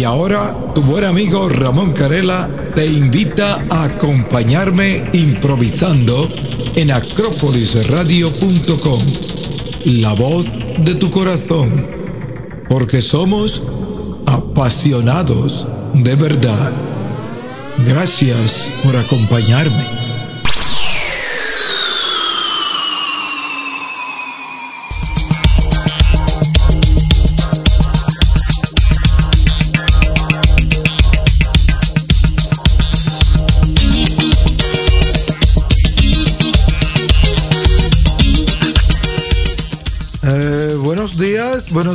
[0.00, 6.26] Y ahora tu buen amigo Ramón Carela te invita a acompañarme improvisando
[6.74, 9.02] en acrópolisradio.com.
[9.84, 10.46] La voz
[10.78, 11.86] de tu corazón.
[12.66, 13.64] Porque somos
[14.24, 16.72] apasionados de verdad.
[17.86, 19.99] Gracias por acompañarme.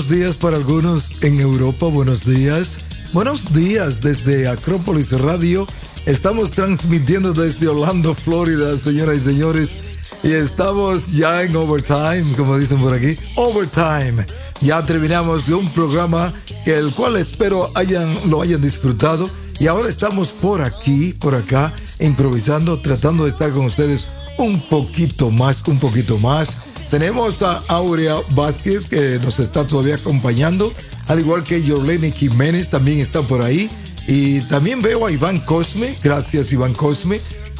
[0.05, 2.79] Buenos días para algunos en Europa, buenos días.
[3.11, 5.65] Buenos días desde Acrópolis Radio.
[6.05, 9.77] Estamos transmitiendo desde Orlando, Florida, señoras y señores.
[10.21, 13.17] Y estamos ya en overtime, como dicen por aquí.
[13.35, 14.23] Overtime.
[14.61, 16.31] Ya terminamos de un programa
[16.63, 19.27] que el cual espero hayan, lo hayan disfrutado.
[19.59, 25.31] Y ahora estamos por aquí, por acá, improvisando, tratando de estar con ustedes un poquito
[25.31, 26.57] más, un poquito más
[26.89, 30.73] tenemos a Aurea Vázquez que nos está todavía acompañando,
[31.07, 33.69] al igual que Yolene Jiménez también está por ahí.
[34.07, 37.19] Y también veo a Iván Cosme, gracias Iván Cosme.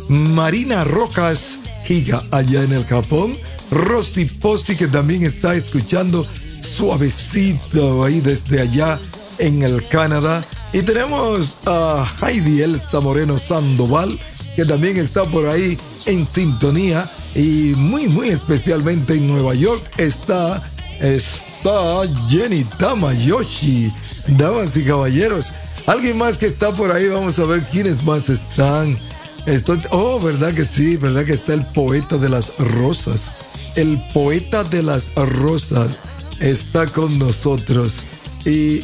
[0.10, 3.36] Marina Rojas Giga allá en el Japón.
[3.72, 6.26] Rosy Posti que también está escuchando
[6.62, 9.00] suavecito ahí desde allá
[9.40, 10.46] en el Canadá.
[10.72, 14.18] Y tenemos a Heidi Elsa Moreno Sandoval
[14.56, 20.64] que también está por ahí en sintonía y muy, muy especialmente en Nueva York está,
[21.02, 23.92] está Jenny Tamayoshi.
[24.28, 25.52] Damas y caballeros,
[25.86, 28.98] alguien más que está por ahí, vamos a ver quiénes más están.
[29.46, 33.32] Estoy, oh, verdad que sí, verdad que está el poeta de las rosas.
[33.76, 36.00] El poeta de las rosas
[36.40, 38.06] está con nosotros.
[38.46, 38.80] Y,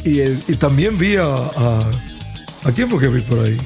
[0.56, 1.90] también vi a, a,
[2.64, 2.72] a.
[2.72, 3.58] quién fue que vi por ahí?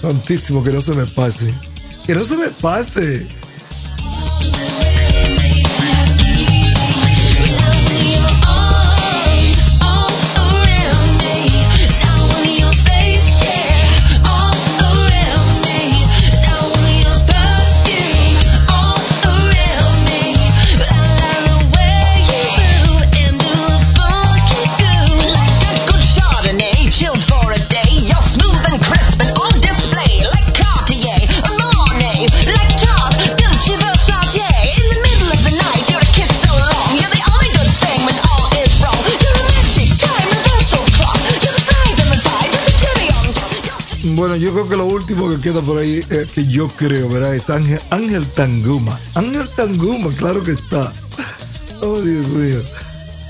[0.00, 1.54] Santísimo, que no se me pase.
[2.06, 3.26] Que no se me pase.
[44.42, 47.34] Yo creo que lo último que queda por ahí, eh, que yo creo, ¿verdad?
[47.34, 48.98] Es Ángel, Ángel Tanguma.
[49.14, 50.92] Ángel Tanguma, claro que está.
[51.84, 52.62] Oh, Dios mío.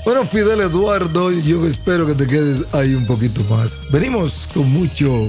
[0.05, 3.79] Bueno, Fidel Eduardo, yo espero que te quedes ahí un poquito más.
[3.89, 5.27] Venimos con mucho,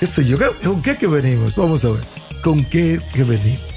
[0.00, 1.54] qué sé yo, ¿con qué que venimos?
[1.54, 2.00] Vamos a ver,
[2.42, 3.71] ¿con qué que venimos?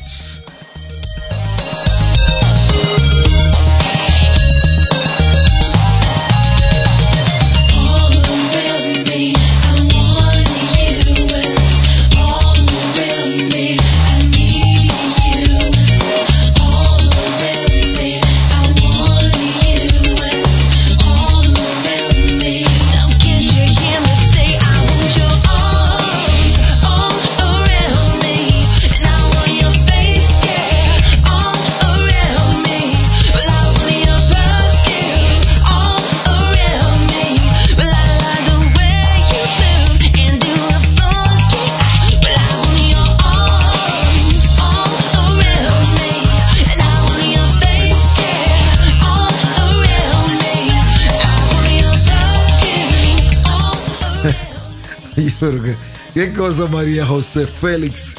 [56.15, 58.15] ¿Qué cosa María José Félix?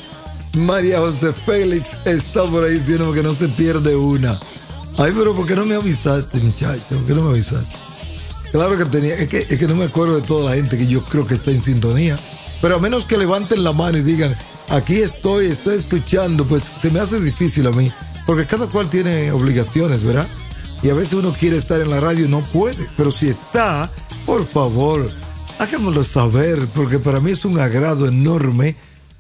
[0.55, 4.39] María José Félix está por ahí diciendo que no se pierde una.
[4.97, 6.85] Ay, pero ¿por qué no me avisaste, muchacho?
[6.89, 7.77] ¿Por qué no me avisaste?
[8.53, 10.87] Claro que tenía, es que, es que no me acuerdo de toda la gente que
[10.87, 12.17] yo creo que está en sintonía.
[12.63, 14.33] Pero a menos que levanten la mano y digan,
[14.69, 17.91] aquí estoy, estoy escuchando, pues se me hace difícil a mí.
[18.25, 20.29] Porque cada cual tiene obligaciones, ¿verdad?
[20.81, 22.89] Y a veces uno quiere estar en la radio y no puede.
[22.97, 23.91] Pero si está,
[24.25, 25.11] por favor,
[25.59, 28.77] Hágamelo saber, porque para mí es un agrado enorme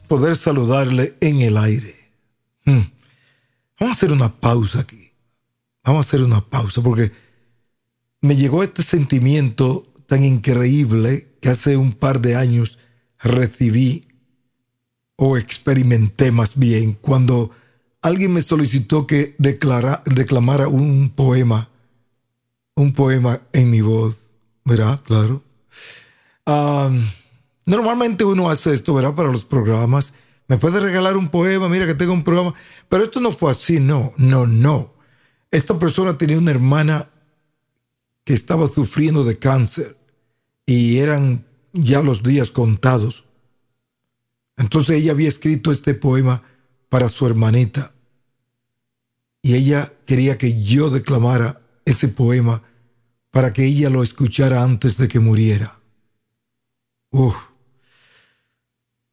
[0.07, 1.95] poder saludarle en el aire.
[2.67, 2.83] Hmm.
[3.81, 5.11] Vamos a hacer una pausa aquí.
[5.83, 7.11] Vamos a hacer una pausa porque
[8.21, 12.79] me llegó este sentimiento tan increíble que hace un par de años
[13.19, 14.07] recibí
[15.17, 17.51] o experimenté más bien cuando
[18.03, 21.71] alguien me solicitó que declara, declamara un poema,
[22.75, 25.01] un poema en mi voz, ¿verdad?
[25.03, 25.46] Claro.
[27.65, 29.15] Normalmente uno hace esto, ¿verdad?
[29.15, 30.15] Para los programas.
[30.49, 32.55] Me puede regalar un poema, mira que tengo un programa.
[32.89, 34.95] Pero esto no fue así, no, no, no.
[35.51, 37.09] Esta persona tenía una hermana
[38.25, 39.97] que estaba sufriendo de cáncer
[40.67, 43.25] y eran ya los días contados.
[44.57, 46.43] Entonces ella había escrito este poema
[46.89, 47.93] para su hermanita
[49.43, 52.63] y ella quería que yo declamara ese poema
[53.31, 55.79] para que ella lo escuchara antes de que muriera.
[57.17, 57.35] Uf.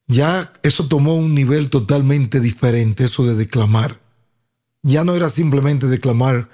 [0.07, 3.97] Ya eso tomó un nivel totalmente diferente, eso de declamar.
[4.81, 6.49] Ya no era simplemente declamar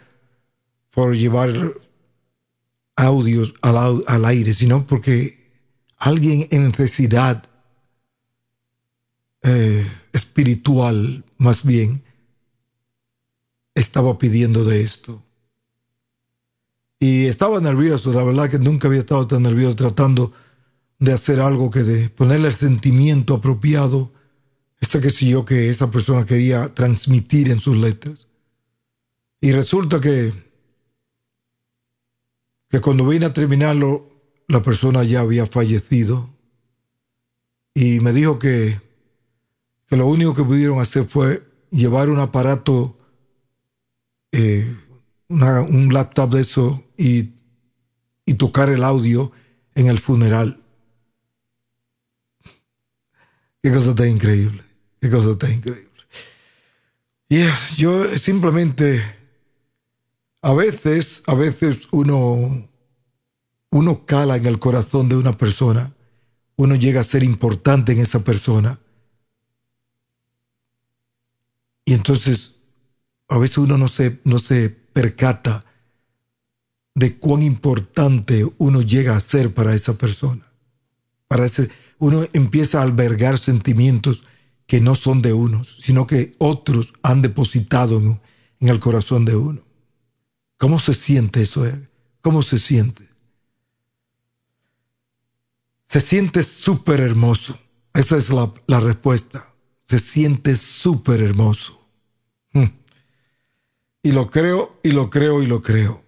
[0.94, 1.50] por llevar
[2.96, 5.36] audios al, aire, sino porque
[5.98, 7.44] alguien en necesidad
[9.42, 12.04] eh, espiritual, más bien,
[13.74, 15.24] estaba pidiendo de esto.
[17.00, 20.32] Y estaba nervioso, la verdad que nunca había estado tan nervioso tratando
[21.00, 24.12] de hacer algo que de ponerle el sentimiento apropiado,
[24.82, 28.28] esa que yo que esa persona quería transmitir en sus letras.
[29.42, 30.34] Y resulta que,
[32.70, 34.10] que cuando vine a terminarlo,
[34.48, 36.30] la persona ya había fallecido
[37.74, 38.82] y me dijo que,
[39.88, 41.42] que lo único que pudieron hacer fue
[41.72, 42.98] llevar un aparato,
[44.32, 44.76] eh,
[45.30, 47.30] un laptop de eso y,
[48.26, 49.32] y tocar el audio
[49.76, 50.59] en el funeral.
[53.62, 54.64] Qué cosa tan increíble.
[55.02, 55.90] Qué cosa tan increíble.
[57.30, 57.46] Y
[57.78, 59.04] yo simplemente,
[60.42, 62.68] a veces, a veces uno,
[63.70, 65.94] uno cala en el corazón de una persona,
[66.56, 68.80] uno llega a ser importante en esa persona.
[71.86, 72.56] Y entonces,
[73.28, 75.66] a veces uno no se, no se percata
[76.96, 80.46] de cuán importante uno llega a ser para esa persona,
[81.28, 81.70] para ese,
[82.00, 84.24] uno empieza a albergar sentimientos
[84.66, 88.20] que no son de unos, sino que otros han depositado en,
[88.60, 89.62] el corazón de uno.
[90.58, 91.66] ¿Cómo se siente eso?
[91.66, 91.90] Eh?
[92.22, 93.08] ¿Cómo se siente?
[95.86, 97.60] Se siente súper hermoso.
[97.94, 99.50] Esa es la, la, respuesta.
[99.84, 101.88] Se siente súper hermoso.
[102.54, 102.66] Hmm.
[104.04, 106.04] Y lo creo, y lo creo, y lo creo.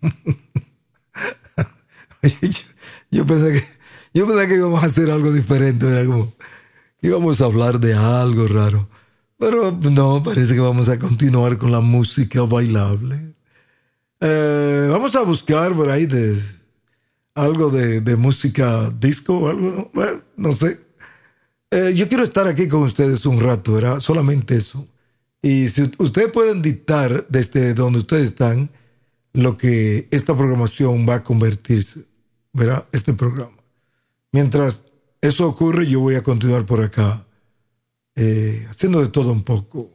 [3.10, 3.64] yo, pensé que,
[4.14, 6.32] yo pensé que íbamos a hacer algo diferente, era como
[7.00, 8.88] íbamos a hablar de algo raro.
[9.38, 13.34] Pero no, parece que vamos a continuar con la música bailable.
[14.20, 16.36] Eh, vamos a buscar por ahí de
[17.34, 20.80] algo de, música disco o algo, bueno, no sé.
[21.70, 24.00] Eh, yo quiero estar aquí con ustedes un rato, ¿verdad?
[24.00, 24.88] Solamente eso.
[25.40, 28.70] Y si ustedes pueden dictar desde donde ustedes están,
[29.32, 32.04] lo que esta programación va a convertirse,
[32.52, 33.56] verá, este programa.
[34.32, 34.84] Mientras
[35.20, 37.24] eso ocurre, yo voy a continuar por acá,
[38.16, 39.90] eh, haciendo de todo un poco.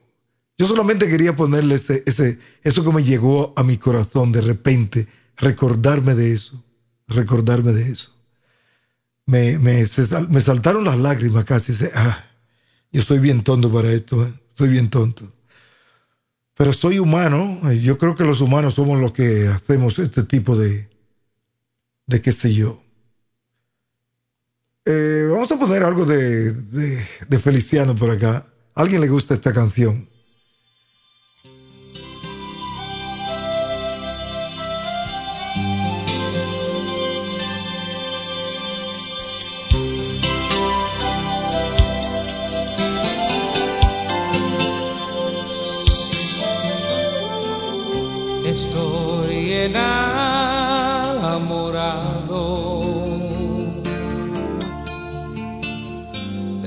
[0.58, 5.08] Yo solamente quería ponerle ese, ese, eso que me llegó a mi corazón de repente,
[5.38, 6.64] recordarme de eso,
[7.08, 8.16] recordarme de eso.
[9.26, 9.84] Me, me,
[10.30, 11.74] me saltaron las lágrimas casi.
[11.96, 12.24] Ah,
[12.92, 14.34] yo soy bien tonto para esto, ¿eh?
[14.54, 15.32] soy bien tonto.
[16.56, 20.90] Pero soy humano, yo creo que los humanos somos los que hacemos este tipo de,
[22.06, 22.82] de qué sé yo.
[24.86, 28.46] Eh, vamos a poner algo de, de, de Feliciano por acá.
[28.76, 30.08] ¿A alguien le gusta esta canción?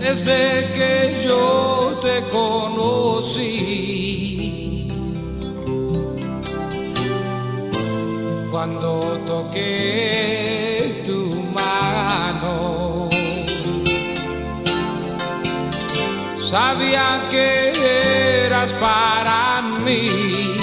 [0.07, 3.37] Desde que yo te conocí.
[8.51, 11.21] Cuando toqué tu
[11.55, 13.11] mano,
[16.41, 20.56] sabía que eras para mí.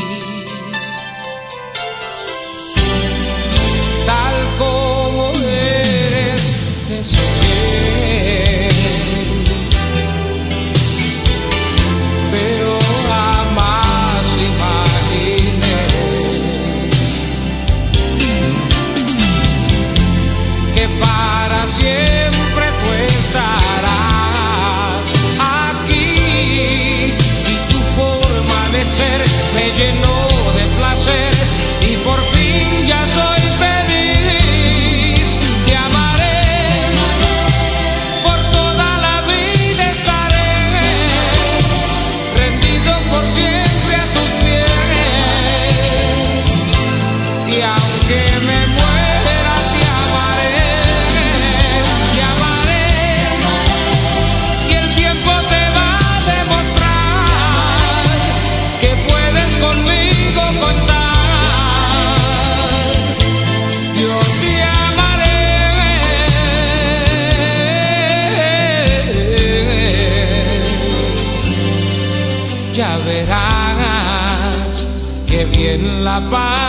[76.20, 76.63] Bien la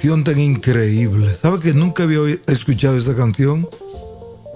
[0.00, 1.30] canción tan increíble.
[1.34, 3.68] ¿Sabe que nunca había escuchado esa canción?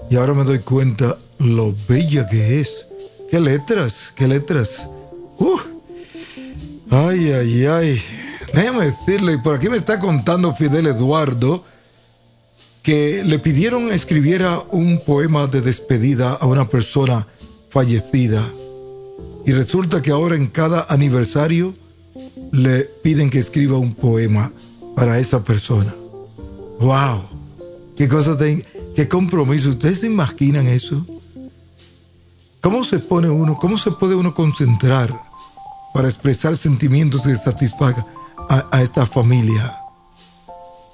[0.09, 2.87] Y ahora me doy cuenta lo bella que es.
[3.29, 4.89] Qué letras, qué letras.
[5.37, 5.59] Uh.
[6.89, 8.01] Ay, ay, ay.
[8.55, 11.63] Déjame decirle, por aquí me está contando Fidel Eduardo
[12.81, 17.27] que le pidieron escribiera un poema de despedida a una persona
[17.69, 18.43] fallecida.
[19.45, 21.75] Y resulta que ahora en cada aniversario
[22.51, 24.51] le piden que escriba un poema
[24.95, 25.93] para esa persona.
[26.79, 27.23] ¡Wow!
[27.95, 28.37] ¡Qué cosa
[28.95, 29.69] qué compromiso!
[29.69, 31.05] ¿Ustedes se imaginan eso?
[32.61, 35.13] ¿Cómo se pone uno, cómo se puede uno concentrar
[35.93, 38.05] para expresar sentimientos que satisfaga
[38.49, 39.75] a, esta familia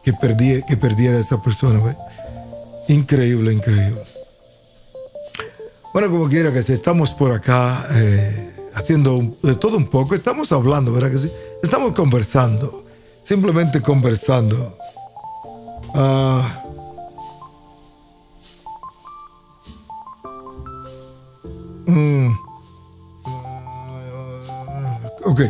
[0.04, 1.80] que, perdí, que perdiera a esa persona?
[1.80, 1.96] ¿ve?
[2.90, 4.02] Increíble, increíble.
[5.94, 10.16] Bueno, como quiera que sea, estamos por acá eh, haciendo de todo un poco.
[10.16, 11.32] Estamos hablando, ¿verdad que sí?
[11.64, 12.86] Estamos conversando.
[13.24, 14.78] Simplemente conversando.
[21.86, 22.32] Mm.
[25.26, 25.42] Ok.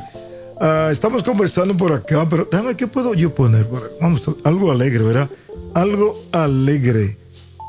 [0.59, 3.67] Ah, estamos conversando por acá, pero déjame, ¿qué puedo yo poner?
[3.99, 5.29] Vamos, algo alegre, ¿verdad?
[5.73, 7.17] Algo alegre.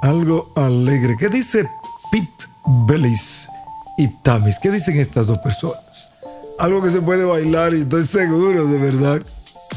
[0.02, 1.16] Algo alegre.
[1.18, 1.66] ¿Qué dice
[2.10, 2.44] Pete
[2.86, 3.48] Bellis
[3.96, 4.58] y Tamis?
[4.60, 6.10] ¿Qué dicen estas dos personas?
[6.58, 9.22] Algo que se puede bailar y estoy seguro, de verdad.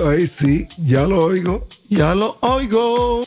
[0.03, 1.67] Ahí sí, ya lo oigo.
[1.89, 3.23] Ya lo oigo.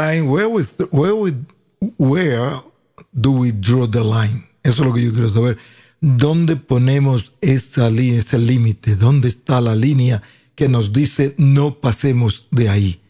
[0.00, 0.28] Line.
[0.28, 1.46] Where, the- where, would-
[1.98, 2.60] where
[3.12, 4.42] do we draw the line?
[4.62, 5.56] Eso es lo que yo quiero saber.
[6.00, 8.96] ¿Dónde ponemos esa línea, ese límite?
[8.96, 10.22] ¿Dónde está la línea
[10.54, 13.00] que nos dice no pasemos de ahí?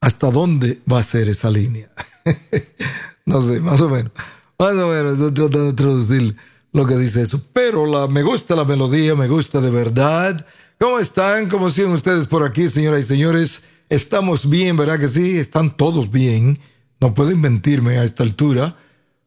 [0.00, 1.90] ¿Hasta dónde va a ser esa línea?
[3.26, 4.12] no sé, más o menos.
[4.58, 6.36] Más o menos, estoy tratando de traducir
[6.72, 7.42] lo que dice eso.
[7.52, 10.46] Pero la, me gusta la melodía, me gusta de verdad.
[10.78, 11.48] ¿Cómo están?
[11.48, 13.64] ¿Cómo siguen ustedes por aquí, señoras y señores?
[13.90, 15.36] Estamos bien, ¿verdad que sí?
[15.36, 16.56] Están todos bien.
[17.00, 18.76] No pueden mentirme a esta altura.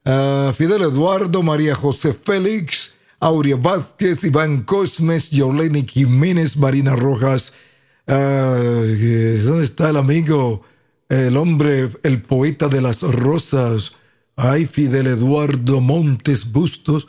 [0.05, 7.51] Ah, Fidel Eduardo, María José Félix, Aurea Vázquez, Iván Cosmes, Yoleni Jiménez, Marina Rojas.
[8.07, 10.63] Ah, eh, ¿Dónde está el amigo?
[11.09, 13.97] El hombre, el poeta de las rosas.
[14.37, 17.07] Ay, Fidel Eduardo Montes Bustos.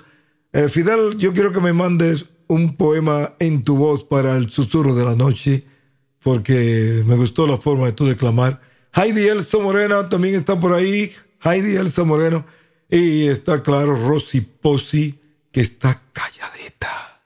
[0.52, 4.96] Eh, Fidel, yo quiero que me mandes un poema en tu voz para el susurro
[4.96, 5.64] de la noche,
[6.24, 8.60] porque me gustó la forma de tú declamar.
[8.94, 11.12] Heidi Elsa Moreno también está por ahí.
[11.42, 12.46] Heidi Elsa Moreno.
[12.88, 15.20] Y está claro Rosy Posi,
[15.52, 17.22] que está calladita.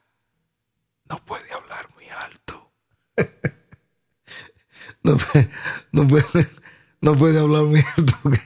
[1.09, 2.73] No puede hablar muy alto.
[5.05, 5.51] no, puede,
[5.93, 6.49] no, puede,
[7.01, 8.41] no puede hablar muy alto porque,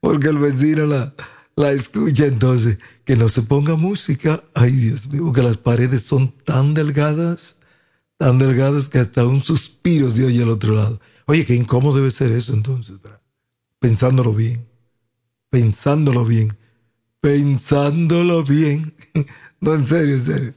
[0.00, 1.12] porque el vecino la,
[1.54, 2.24] la escucha.
[2.24, 4.42] Entonces, que no se ponga música.
[4.54, 7.56] Ay, Dios mío, que las paredes son tan delgadas,
[8.16, 11.00] tan delgadas que hasta un suspiro se oye al otro lado.
[11.26, 13.20] Oye, qué incómodo debe ser eso entonces, ¿verdad?
[13.80, 14.66] pensándolo bien
[15.54, 16.56] pensándolo bien,
[17.20, 18.92] pensándolo bien.
[19.60, 20.54] No, en serio, en serio.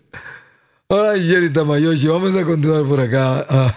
[0.87, 3.45] Hola, Jenny Tamayoshi, vamos a continuar por acá.
[3.47, 3.73] Ah,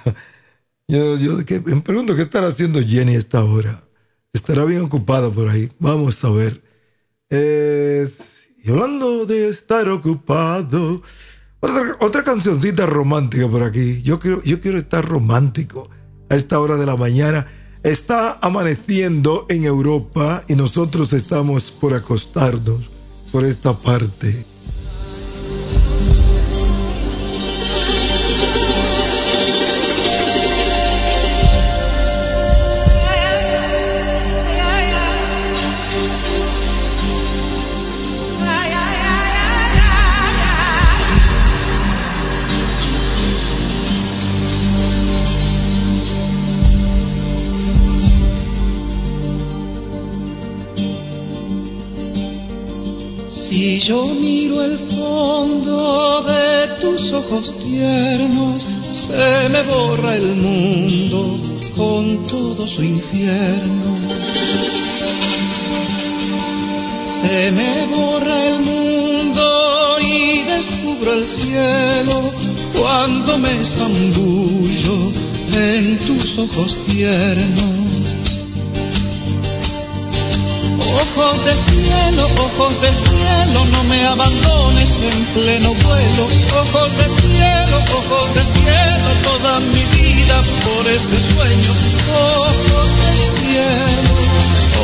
[0.88, 1.60] yo, yo ¿qué?
[1.60, 3.80] me pregunto qué estará haciendo Jenny a esta hora.
[4.32, 5.70] Estará bien ocupada por ahí.
[5.78, 6.60] Vamos a ver.
[7.30, 11.00] Y hablando de estar ocupado,
[11.60, 14.02] otra, otra cancioncita romántica por aquí.
[14.02, 15.88] Yo quiero, yo quiero estar romántico
[16.28, 17.46] a esta hora de la mañana.
[17.82, 22.90] Está amaneciendo en Europa y nosotros estamos por acostarnos
[23.32, 24.49] por esta parte.
[58.90, 61.38] Se me borra el mundo
[61.76, 63.96] con todo su infierno.
[67.06, 72.32] Se me borra el mundo y descubro el cielo
[72.78, 75.12] cuando me zambullo
[75.54, 77.80] en tus ojos tiernos.
[81.02, 83.09] Ojos de cielo, ojos de cielo,
[83.72, 86.24] no me abandones en pleno vuelo.
[86.60, 91.72] Ojos de cielo, ojos de cielo, toda mi vida por ese sueño.
[92.14, 94.12] Ojos de cielo,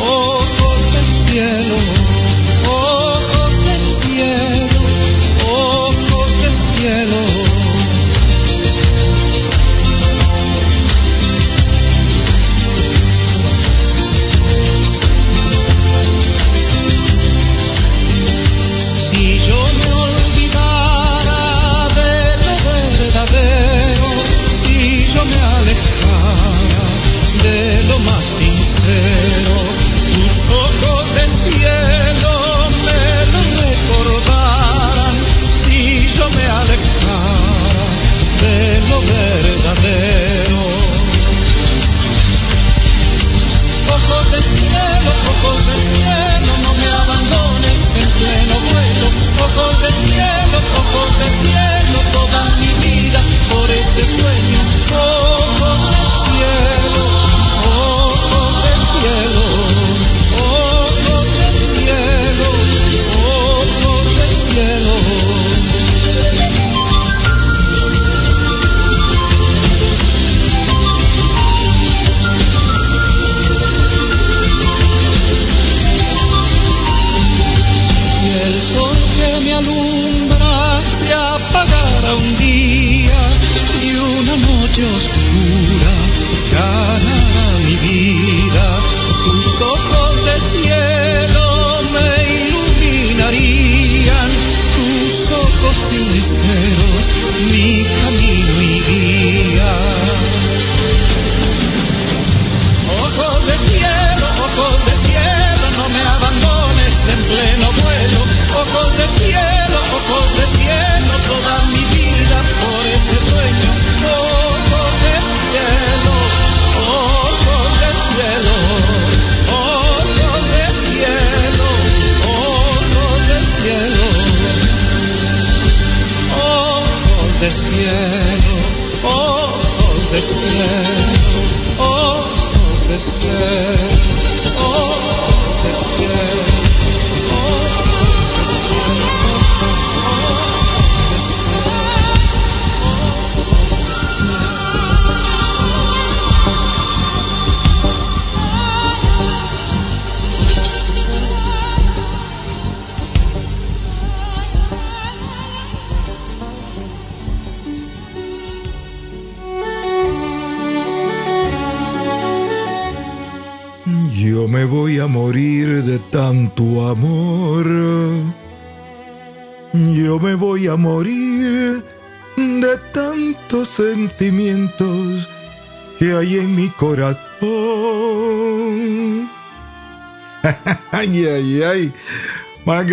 [0.09, 1.76] ojos de cielo,
[2.68, 4.78] ojos de cielo,
[5.46, 7.45] ojos de cielo.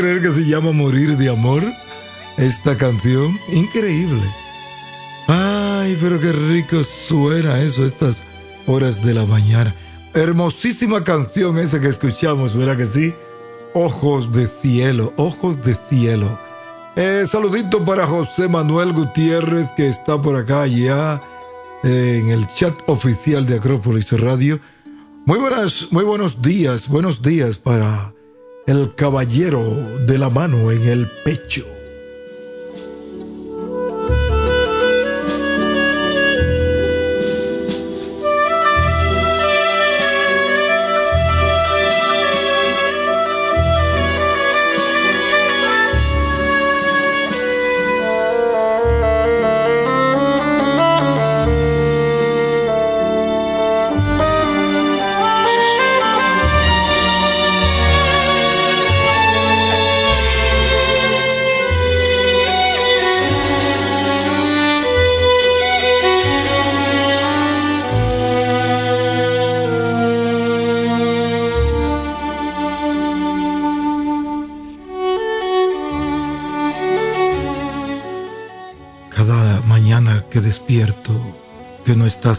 [0.03, 1.63] Creer que se llama Morir de Amor?
[2.35, 4.21] Esta canción, increíble.
[5.29, 8.21] Ay, pero qué rico suena eso estas
[8.67, 9.73] horas de la mañana.
[10.13, 13.15] Hermosísima canción esa que escuchamos, ¿verdad que sí?
[13.73, 16.37] Ojos de cielo, ojos de cielo.
[16.97, 21.21] Eh, saludito para José Manuel Gutiérrez que está por acá ya
[21.85, 24.59] eh, en el chat oficial de Acrópolis Radio.
[25.25, 28.12] Muy buenas, muy buenos días, buenos días para
[28.67, 29.61] el caballero
[30.05, 31.82] de la mano en el pecho.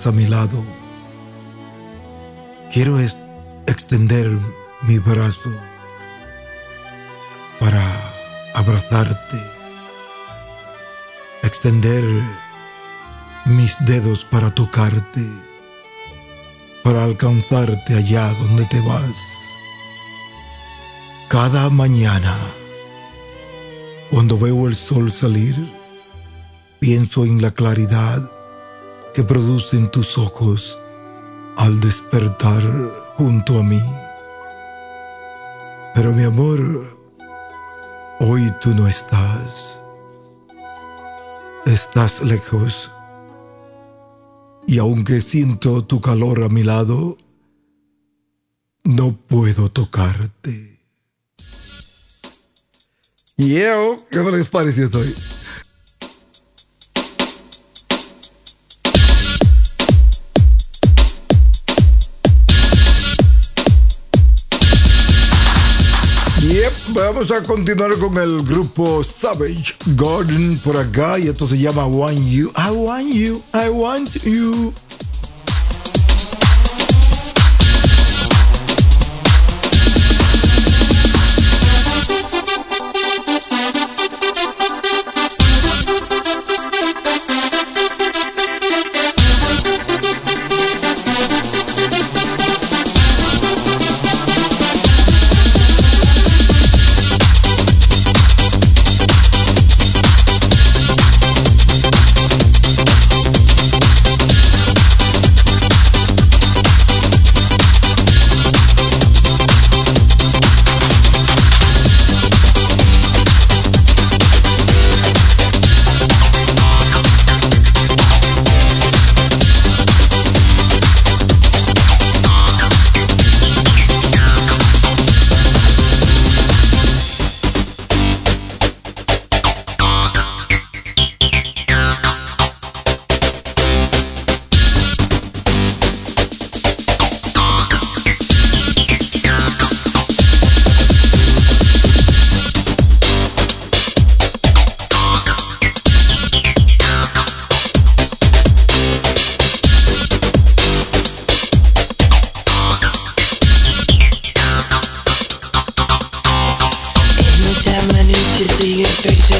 [0.06, 0.62] A mi lado.
[2.70, 2.98] Quiero
[3.66, 4.28] extender
[4.82, 5.50] mi brazo
[7.60, 7.82] para
[8.54, 9.38] abrazarte,
[11.42, 12.02] extender
[13.46, 15.26] mis dedos para tocarte,
[16.82, 19.48] para alcanzarte allá donde te vas.
[21.28, 22.36] Cada mañana,
[24.10, 25.56] cuando veo el sol salir,
[26.80, 28.33] pienso en la claridad
[29.14, 30.78] que producen tus ojos
[31.56, 32.62] al despertar
[33.14, 33.80] junto a mí.
[35.94, 36.60] Pero mi amor,
[38.18, 39.80] hoy tú no estás.
[41.64, 42.90] Estás lejos.
[44.66, 47.16] Y aunque siento tu calor a mi lado,
[48.82, 50.80] no puedo tocarte.
[53.36, 55.14] Yo, ¿qué les pareció hoy?
[67.06, 72.18] Vamos a continuar con el grupo Savage Garden por acá y esto se llama Want
[72.18, 72.50] You.
[72.56, 74.72] I want you, I want you.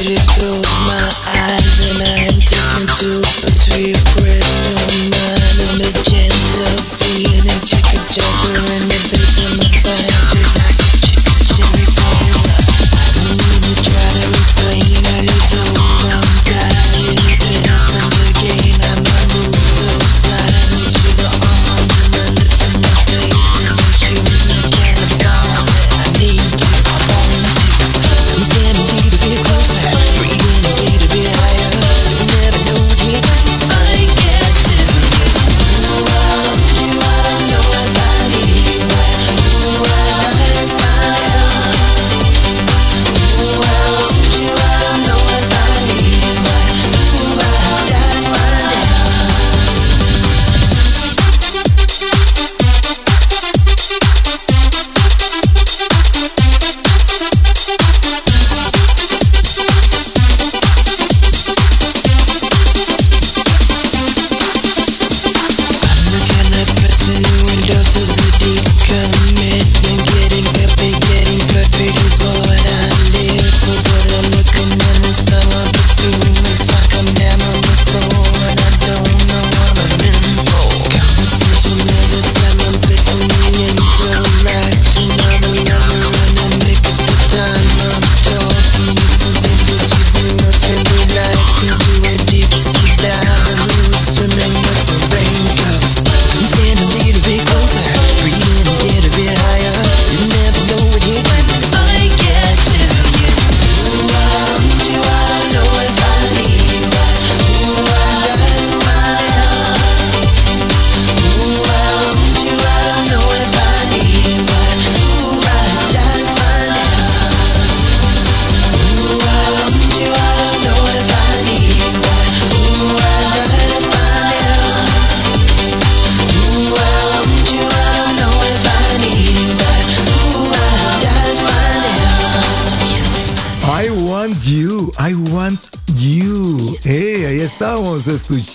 [0.09, 1.01] you through my
[1.49, 4.34] eyes and I am taken to a trip.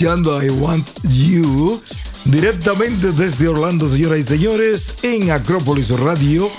[0.01, 1.79] Escuchando I Want You
[2.25, 6.51] directamente desde Orlando, señoras y señores, en Acrópolis Radio.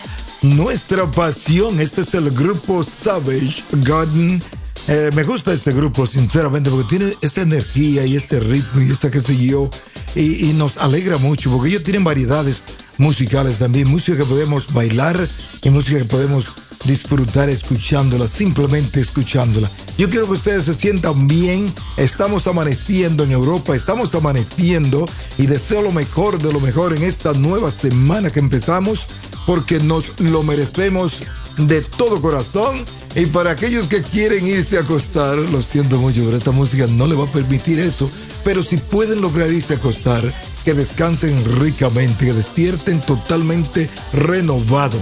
[0.44, 4.44] Nuestra pasión, este es el grupo Savage Garden
[4.88, 9.10] Eh, me gusta este grupo, sinceramente, porque tiene esa energía y este ritmo y esa
[9.10, 9.72] qué sé yo.
[10.14, 12.64] Y, y, nos alegra mucho, porque ellos tienen variedades
[12.98, 15.28] musicales también, música que podemos bailar
[15.64, 16.52] y música que podemos
[16.86, 19.70] disfrutar escuchándola, simplemente escuchándola.
[19.98, 21.74] Yo quiero que ustedes se sientan bien.
[21.98, 27.34] Estamos amaneciendo en Europa, estamos amaneciendo y deseo lo mejor de lo mejor en esta
[27.34, 29.08] nueva semana que empezamos
[29.46, 31.24] porque nos lo merecemos
[31.58, 32.84] de todo corazón.
[33.16, 37.08] Y para aquellos que quieren irse a acostar, lo siento mucho, pero esta música no
[37.08, 38.10] le va a permitir eso.
[38.44, 44.98] Pero si pueden lograr irse a acostar, que descansen ricamente, que despierten totalmente renovado.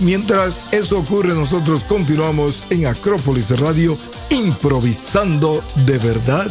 [0.00, 3.98] Mientras eso ocurre, nosotros continuamos en Acrópolis Radio
[4.30, 6.50] improvisando de verdad.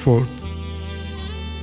[0.00, 0.28] Fault.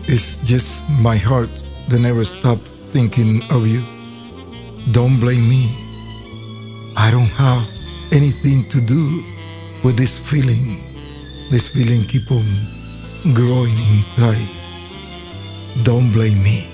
[0.05, 1.49] It's just my heart
[1.89, 3.81] that never stopped thinking of you.
[4.91, 5.65] Don't blame me.
[6.95, 7.65] I don't have
[8.13, 9.03] anything to do
[9.83, 10.77] with this feeling.
[11.49, 12.47] This feeling keep on
[13.33, 14.49] growing inside.
[15.83, 16.69] Don't blame me.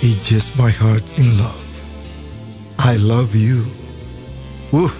[0.00, 1.66] It's just my heart in love.
[2.78, 3.64] I love you.
[4.72, 4.94] Uf.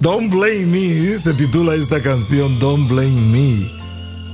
[0.00, 1.18] Don't blame me.
[1.18, 3.79] Se titula esta canción Don't blame me.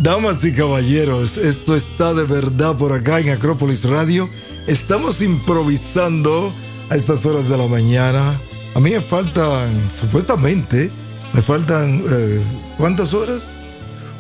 [0.01, 4.29] Damas y caballeros, esto está de verdad por acá en Acrópolis Radio.
[4.67, 6.53] Estamos improvisando
[6.91, 8.39] a estas horas de la mañana.
[8.75, 10.91] A mí me faltan, supuestamente,
[11.33, 12.41] me faltan, eh,
[12.77, 13.55] ¿cuántas horas?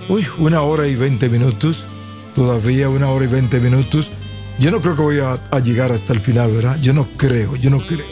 [0.09, 1.87] Uy, una hora y veinte minutos.
[2.35, 4.11] Todavía una hora y veinte minutos.
[4.59, 6.79] Yo no creo que voy a, llegar hasta el final, ¿verdad?
[6.81, 8.07] Yo no creo, yo no creo.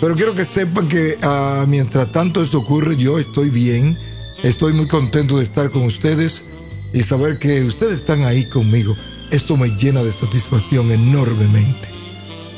[0.00, 3.98] Pero quiero que sepan que ah, mientras tanto esto ocurre, yo estoy bien.
[4.44, 6.51] Estoy muy contento de estar con ustedes
[6.92, 8.96] y saber que ustedes están ahí conmigo,
[9.30, 11.88] esto me llena de satisfacción enormemente.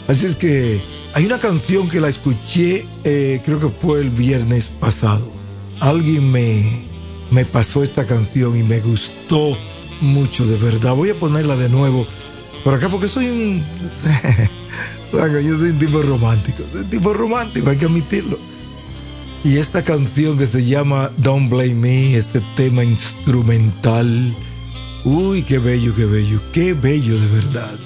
[0.09, 0.83] Así es que
[1.15, 5.31] hay una canción que la escuché, eh, creo que fue el viernes pasado.
[5.81, 6.63] Alguien me,
[7.31, 9.57] me pasó esta canción y me gustó
[10.01, 10.95] mucho, de verdad.
[10.95, 12.07] Voy a ponerla de nuevo
[12.65, 13.65] por acá porque soy un...
[15.45, 18.39] yo soy un tipo romántico, un tipo romántico, hay que admitirlo.
[19.45, 24.35] Y esta canción que se llama Don't Blame Me, este tema instrumental,
[25.05, 27.79] uy, qué bello, qué bello, qué bello de verdad.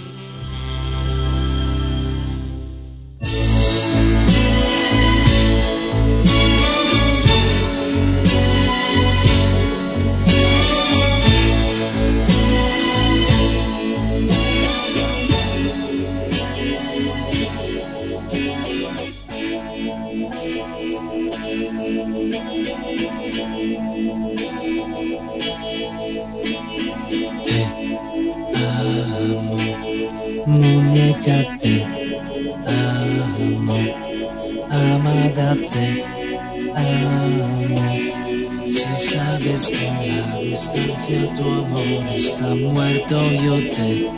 [41.39, 44.09] tu amor está muerto, yo te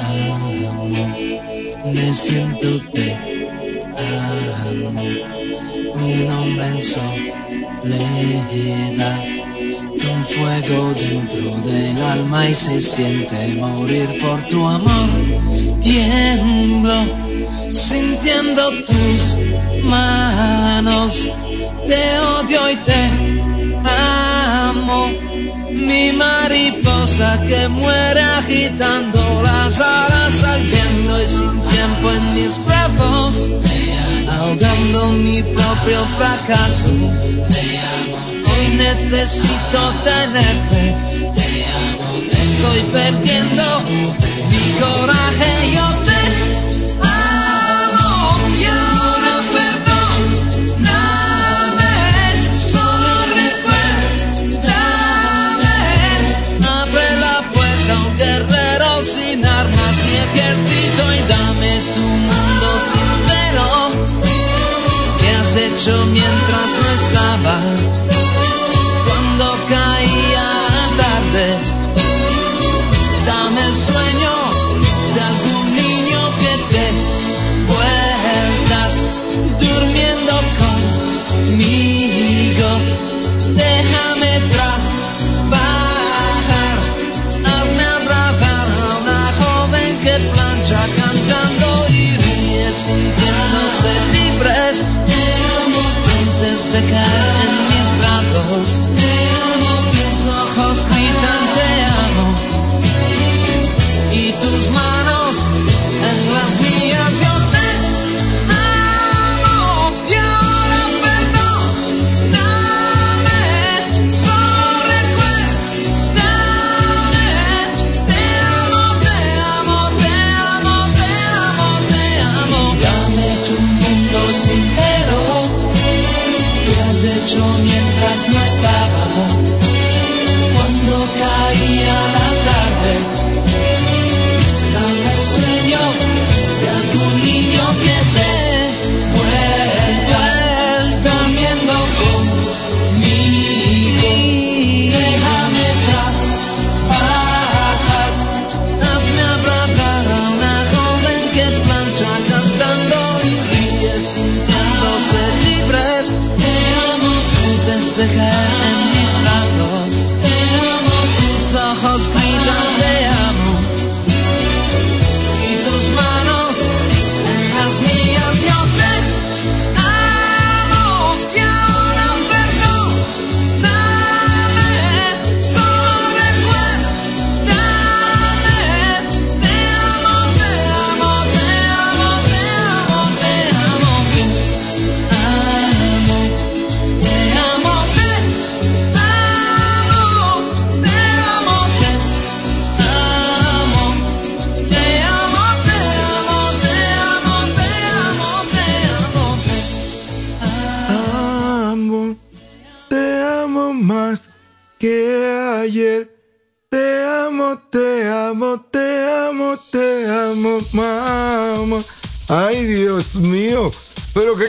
[0.00, 1.16] amo,
[1.92, 3.16] me siento te
[4.66, 5.00] amo,
[5.94, 7.14] un hombre en soledad,
[10.02, 15.10] con fuego dentro del alma y se siente morir por tu amor,
[15.80, 17.06] tiemblo,
[17.70, 19.36] sintiendo tus
[19.84, 21.28] manos,
[21.86, 23.27] te odio y te
[27.18, 33.48] que muere agitando las alas al viento y sin tiempo en mis brazos,
[34.30, 36.86] ahogando mi propio fracaso.
[38.46, 40.94] Hoy necesito tenerte,
[41.34, 43.64] te amo, estoy perdiendo
[44.48, 45.76] mi coraje y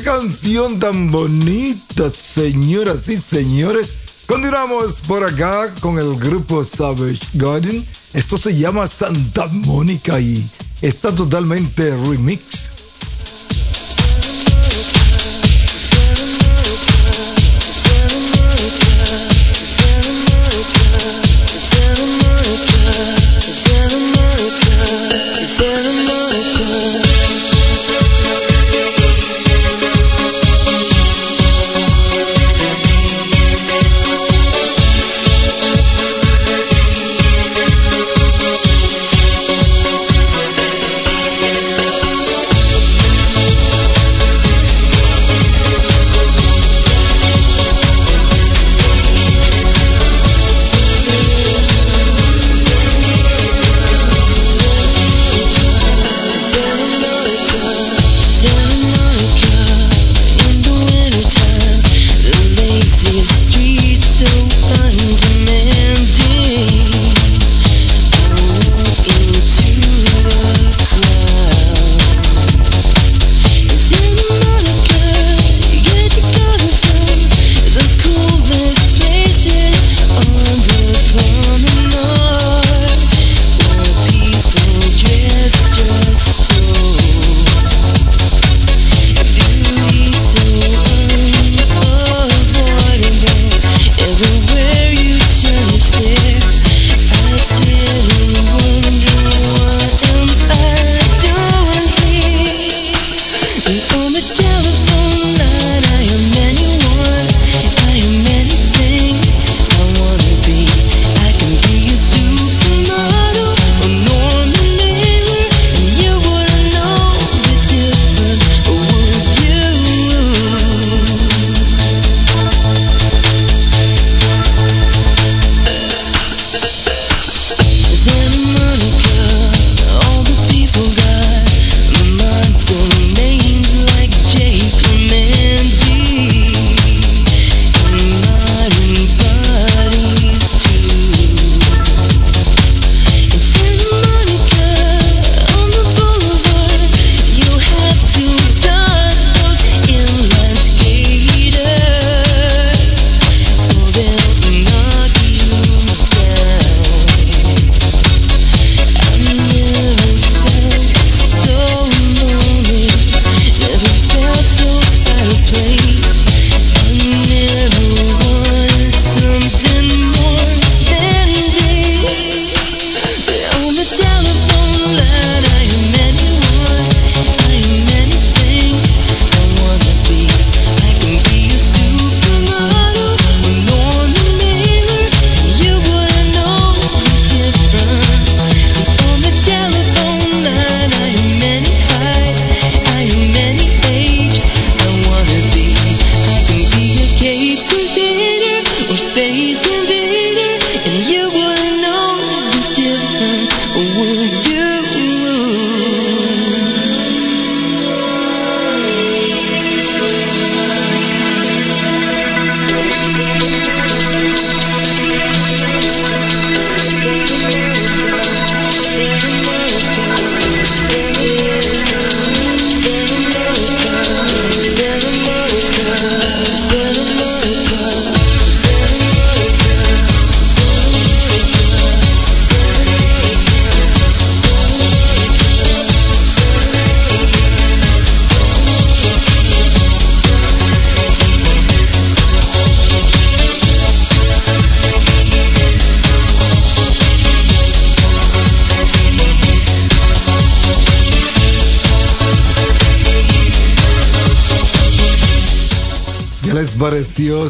[0.10, 3.94] canción tan bonita, señoras y señores.
[4.26, 7.86] Continuamos por acá con el grupo Savage Garden.
[8.14, 10.44] Esto se llama Santa Mónica y
[10.82, 12.59] está totalmente remix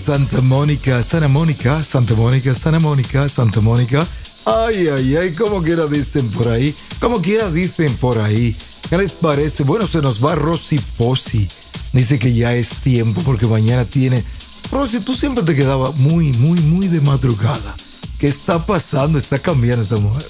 [0.09, 4.07] Santa Mónica, Santa Mónica, Santa Mónica, Santa Mónica, Santa Mónica?
[4.43, 8.57] Ay, ay, ay, como quiera dicen por ahí, como quiera dicen por ahí.
[8.89, 9.63] ¿Qué les parece?
[9.65, 11.47] Bueno, se nos va Rosy Posi.
[11.93, 14.23] Dice que ya es tiempo porque mañana tiene...
[14.71, 17.75] Rosy, tú siempre te quedaba muy, muy, muy de madrugada.
[18.17, 19.19] ¿Qué está pasando?
[19.19, 20.25] Está cambiando esta mujer.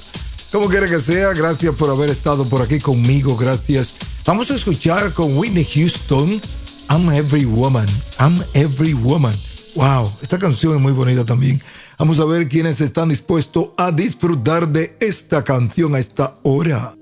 [0.51, 3.93] Como quiera que sea, gracias por haber estado por aquí conmigo, gracias.
[4.25, 6.41] Vamos a escuchar con Whitney Houston,
[6.89, 7.87] I'm Every Woman,
[8.19, 9.48] I'm Every Woman.
[9.75, 11.61] Wow, esta canción es muy bonita también.
[11.97, 16.98] Vamos a ver quiénes están dispuestos a disfrutar de esta canción a esta hora.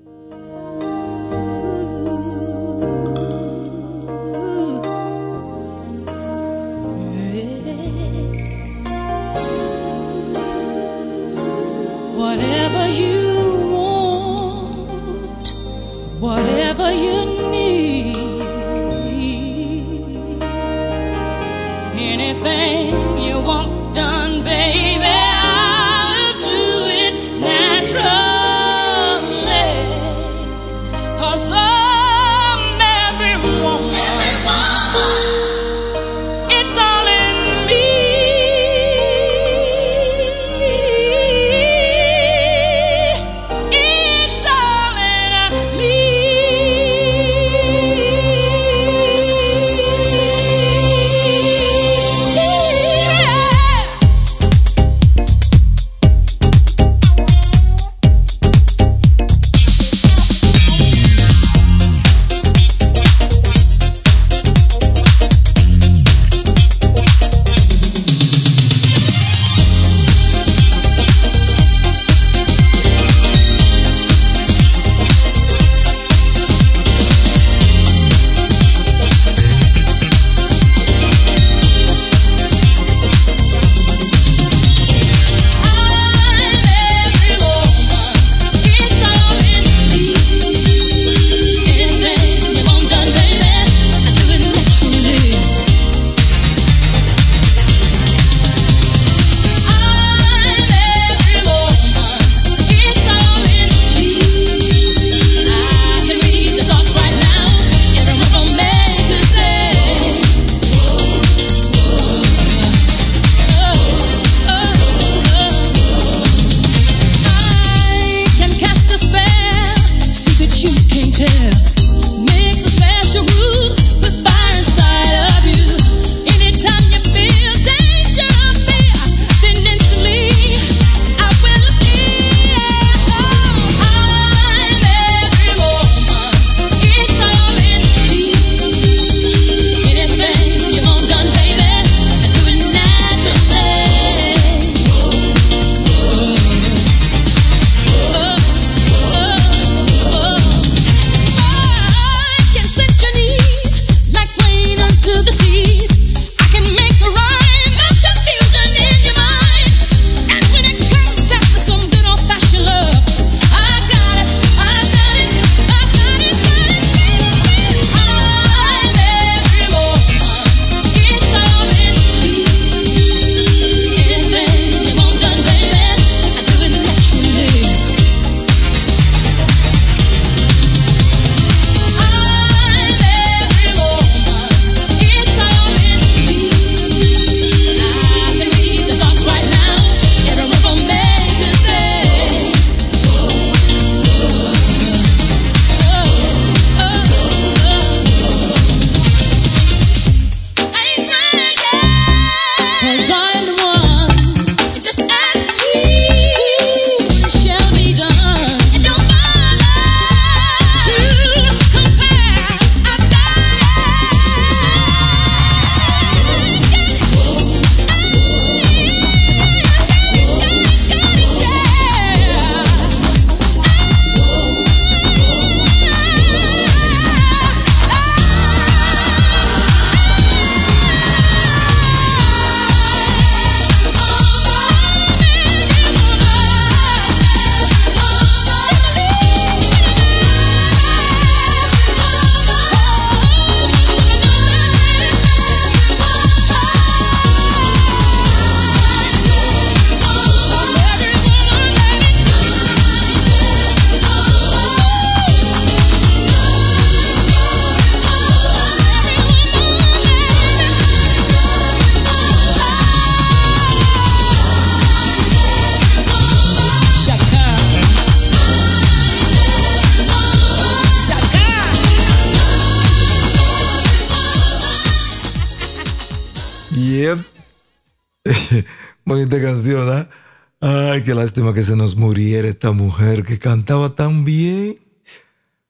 [281.17, 284.77] Lástima que se nos muriera esta mujer que cantaba tan bien.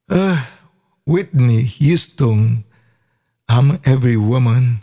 [0.10, 0.46] Ah,
[1.06, 2.66] Whitney Houston.
[3.48, 4.82] I'm every woman.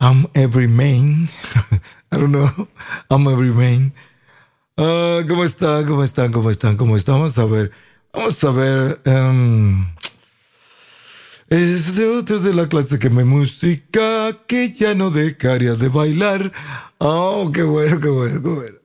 [0.00, 1.28] I'm every man.
[2.10, 2.48] I don't know.
[3.10, 3.92] I'm every man.
[4.78, 5.84] Ah, ¿Cómo están?
[5.84, 6.32] ¿Cómo están?
[6.32, 6.76] ¿Cómo están?
[6.78, 7.16] ¿Cómo están?
[7.16, 7.70] Vamos a ver.
[8.14, 9.02] Vamos a ver.
[9.04, 9.86] Um,
[11.50, 16.52] es de otros de la clase que me música que ya no dejaría de bailar.
[16.96, 18.81] Oh, qué bueno, qué bueno, qué bueno.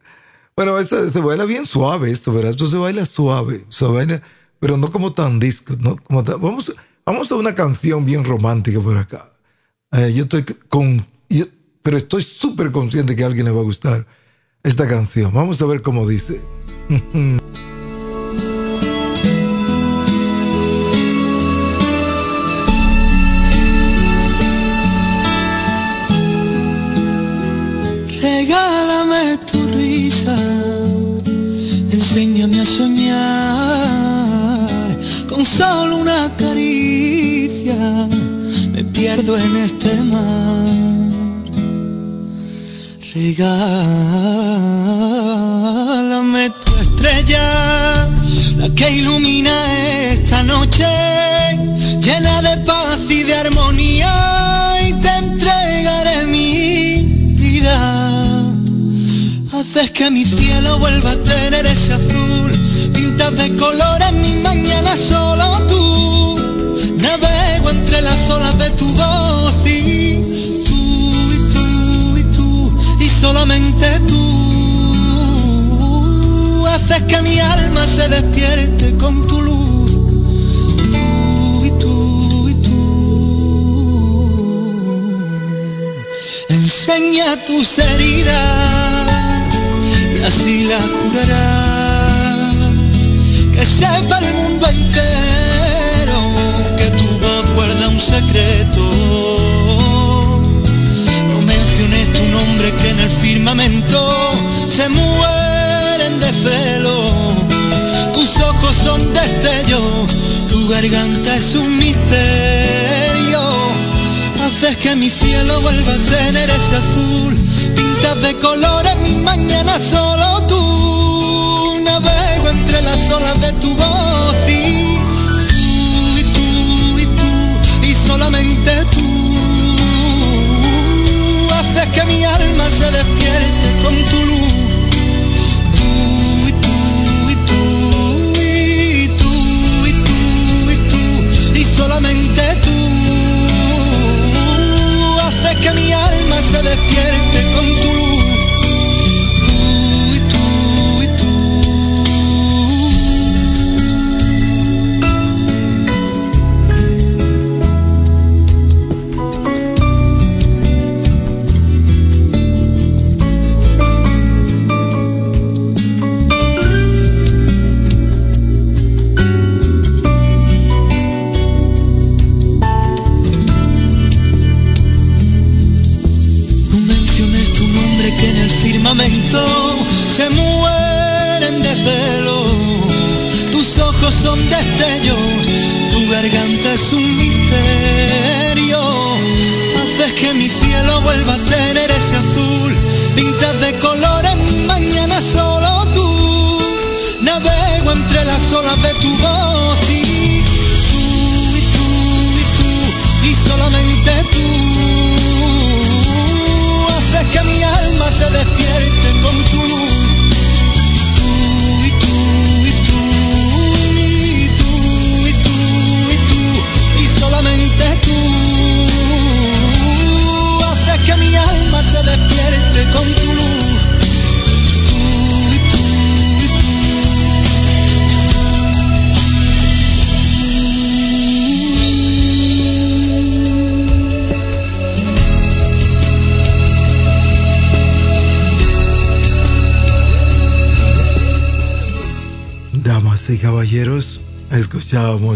[0.58, 2.50] Bueno, esto se baila bien suave esto, ¿verdad?
[2.50, 4.24] Esto se baila suave, se baila,
[4.60, 5.76] pero no como tan disco.
[5.80, 6.74] No, como vamos,
[7.06, 9.32] vamos a una canción bien romántica por acá.
[9.92, 11.00] Eh, yo estoy con,
[11.84, 14.08] pero estoy súper consciente que a alguien le va a gustar
[14.64, 15.32] esta canción.
[15.32, 16.42] Vamos a ver cómo dice.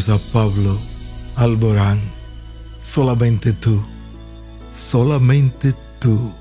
[0.09, 0.77] a Pablo
[1.35, 1.99] Alborán.
[2.79, 3.81] Solamente tú.
[4.73, 6.33] Solamente tú.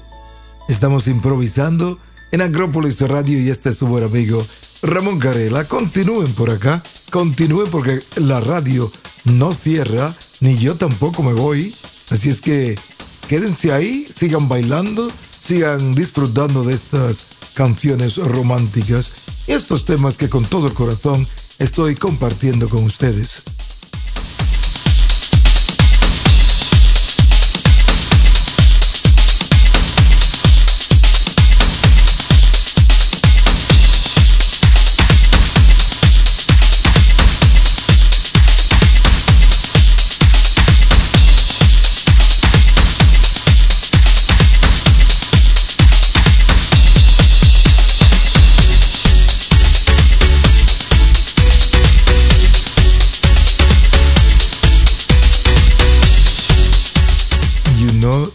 [0.68, 1.98] Estamos improvisando
[2.32, 4.44] en Agrópolis Radio y este es su buen amigo
[4.82, 5.64] Ramón Carela.
[5.64, 6.82] Continúen por acá.
[7.10, 8.90] Continúen porque la radio
[9.24, 11.74] no cierra, ni yo tampoco me voy.
[12.10, 12.78] Así es que
[13.28, 15.08] quédense ahí, sigan bailando,
[15.40, 19.12] sigan disfrutando de estas canciones románticas
[19.46, 21.26] y estos temas que con todo el corazón
[21.60, 23.59] estoy compartiendo con ustedes.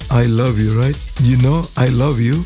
[0.09, 0.97] I love you, right?
[1.21, 2.43] You know I love you.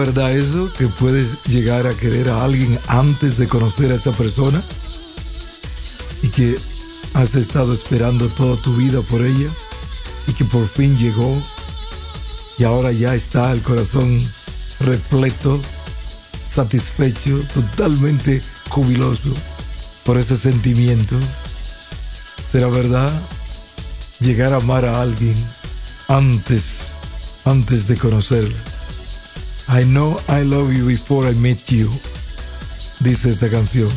[0.00, 0.72] Verdad eso?
[0.78, 4.62] ¿Que puedes llegar a querer a alguien antes de conocer a esa persona?
[6.22, 6.56] ¿Y que
[7.12, 9.50] has estado esperando toda tu vida por ella?
[10.26, 11.30] ¿Y que por fin llegó?
[12.56, 14.26] Y ahora ya está el corazón
[14.80, 15.60] repleto,
[16.48, 18.40] satisfecho, totalmente
[18.70, 19.28] jubiloso
[20.04, 21.16] por ese sentimiento.
[22.50, 23.12] ¿Será verdad?
[24.20, 25.36] Llegar a amar a alguien
[26.08, 26.92] antes,
[27.44, 28.69] antes de conocerla
[29.72, 31.88] I know I love you before I met you,
[32.98, 33.88] dice esta canción.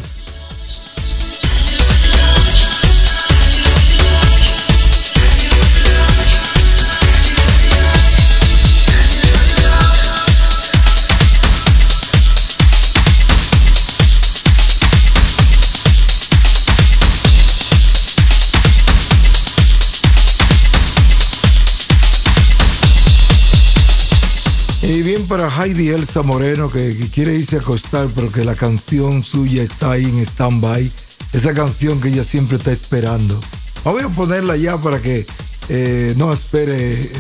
[24.86, 29.24] Y bien para Heidi Elsa Moreno que, quiere irse a acostar pero que la canción
[29.24, 30.92] suya está ahí en stand-by.
[31.32, 33.40] Esa canción que ella siempre está esperando.
[33.86, 35.26] Voy a ponerla ya para que
[35.70, 37.12] eh, no espere eh,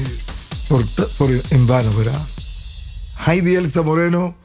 [0.68, 0.86] por,
[1.18, 2.22] por en vano, ¿verdad?
[3.26, 4.36] Heidi Elsa Moreno,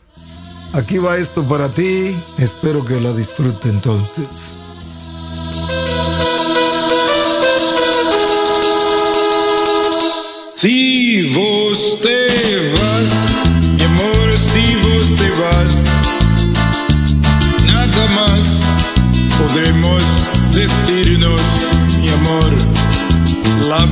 [0.73, 2.17] aquí va esto para ti.
[2.39, 4.55] Espero que la disfrute entonces.
[10.55, 12.28] Si vos te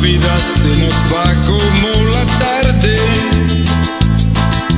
[0.01, 2.97] vida se nos va como la tarde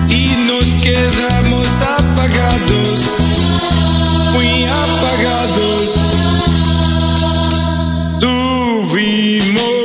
[0.09, 1.67] y nos quedamos
[1.99, 3.01] apagados,
[4.33, 5.83] muy apagados.
[8.21, 9.78] Tuvimos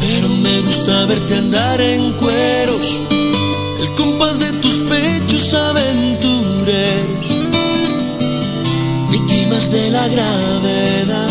[0.00, 2.98] pero me gusta verte andar en cueros,
[3.80, 7.28] el compás de tus pechos aventureros,
[9.08, 11.30] víctimas de la gravedad.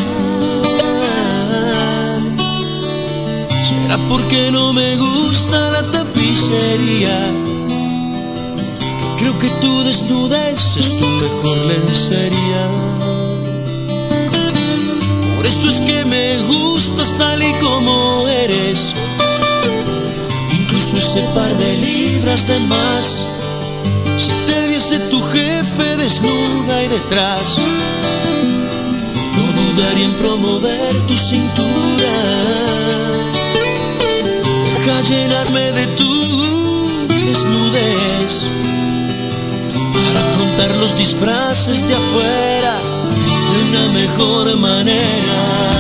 [3.62, 7.20] Será porque no me gusta la tapicería,
[9.00, 12.99] que creo que tu desnudez es tu mejor lencería.
[16.40, 18.94] Me gustas tal y como eres.
[20.52, 23.26] Incluso ese par de libras de más.
[24.18, 27.58] Si te viese tu jefe desnuda y detrás,
[29.36, 32.14] no dudaría en promover tu cintura.
[34.64, 38.50] Deja llenarme de tu desnudez.
[41.20, 42.80] frases de afuera
[43.52, 45.79] de una mejor manera.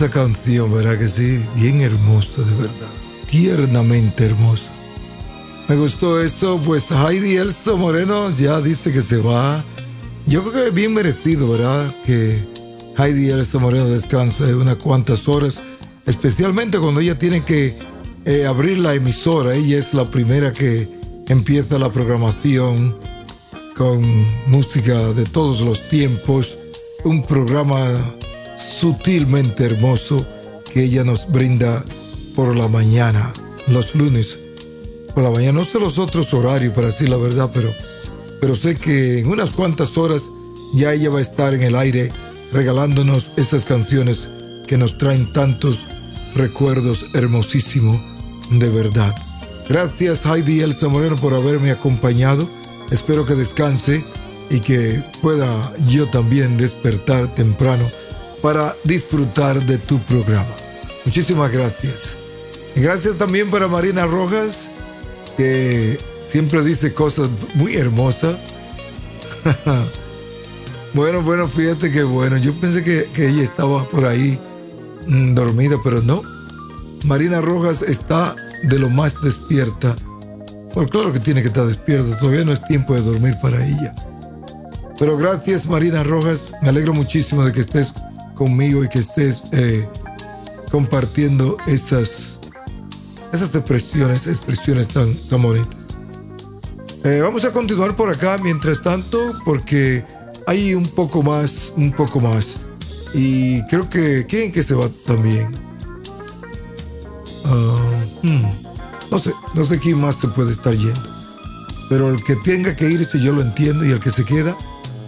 [0.00, 1.44] Esta canción, ¿verdad que sí?
[1.56, 2.88] Bien hermosa, de verdad.
[3.26, 4.72] Tiernamente hermosa.
[5.68, 9.62] Me gustó eso, pues Heidi Elsa Moreno ya dice que se va.
[10.26, 11.94] Yo creo que es bien merecido, ¿verdad?
[12.06, 12.42] Que
[12.96, 15.60] Heidi Elsa Moreno descanse unas cuantas horas,
[16.06, 17.76] especialmente cuando ella tiene que
[18.24, 19.54] eh, abrir la emisora.
[19.54, 20.88] Ella es la primera que
[21.28, 22.96] empieza la programación
[23.76, 24.00] con
[24.46, 26.56] música de todos los tiempos.
[27.04, 27.76] Un programa
[28.80, 30.24] sutilmente hermoso
[30.72, 31.84] que ella nos brinda
[32.34, 33.30] por la mañana,
[33.66, 34.38] los lunes.
[35.14, 37.70] Por la mañana, no sé los otros horarios para decir la verdad, pero,
[38.40, 40.22] pero sé que en unas cuantas horas
[40.72, 42.10] ya ella va a estar en el aire
[42.52, 44.28] regalándonos esas canciones
[44.66, 45.80] que nos traen tantos
[46.34, 48.00] recuerdos hermosísimos
[48.50, 49.14] de verdad.
[49.68, 52.48] Gracias Heidi Elsa Moreno por haberme acompañado.
[52.90, 54.04] Espero que descanse
[54.48, 57.84] y que pueda yo también despertar temprano
[58.42, 60.54] para disfrutar de tu programa.
[61.04, 62.18] Muchísimas gracias.
[62.74, 64.70] gracias también para Marina Rojas,
[65.36, 68.38] que siempre dice cosas muy hermosas.
[70.94, 74.38] bueno, bueno, fíjate que bueno, yo pensé que, ella estaba por ahí
[75.06, 76.22] mm, dormida, pero no.
[77.04, 79.96] Marina Rojas está de lo más despierta.
[80.74, 83.94] Por claro que tiene que estar despierta, todavía no es tiempo de dormir para ella.
[84.98, 87.94] Pero gracias Marina Rojas, me alegro muchísimo de que estés
[88.40, 89.86] conmigo y que estés eh,
[90.70, 92.38] compartiendo esas,
[93.34, 95.76] esas expresiones, expresiones tan, tan bonitas.
[97.04, 100.02] Eh, vamos a continuar por acá mientras tanto porque
[100.46, 102.60] hay un poco más, un poco más.
[103.12, 105.50] Y creo que, ¿quién que se va también?
[108.22, 108.42] Hmm,
[109.10, 111.02] no sé, no sé quién más se puede estar yendo.
[111.90, 114.56] Pero el que tenga que irse yo lo entiendo y el que se queda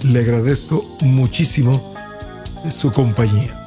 [0.02, 1.91] le agradezco muchísimo
[2.62, 3.61] de su compañía.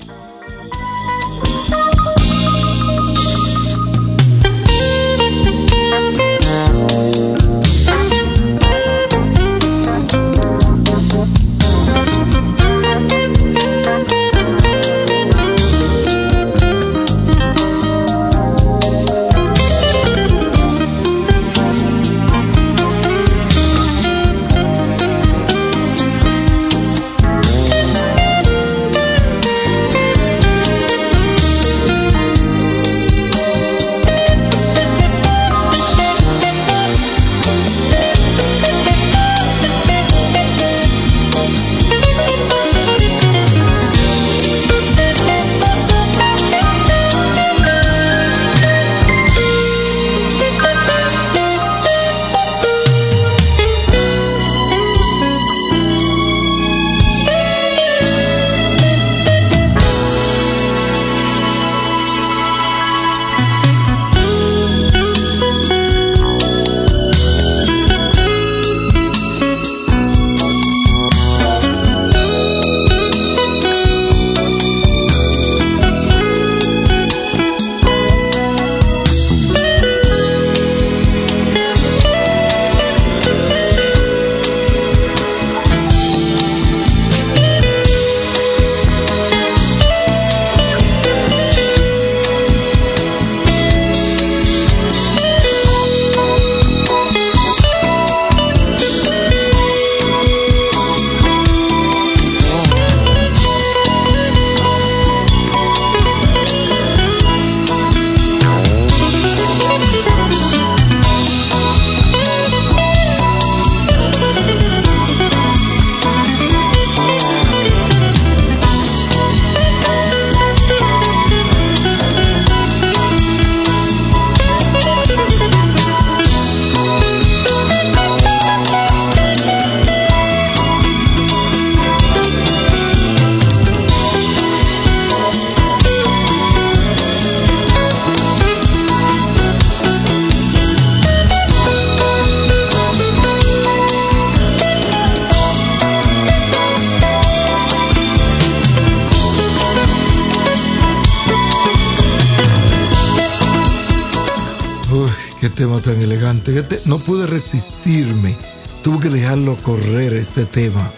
[155.55, 156.63] Tema tan elegante.
[156.85, 158.37] No pude resistirme.
[158.83, 160.91] Tuve que dejarlo correr este tema.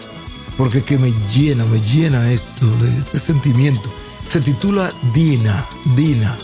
[0.56, 3.88] Porque que me llena, me llena esto, de este sentimiento.
[4.26, 5.64] Se titula Dina,
[5.96, 6.36] Dina.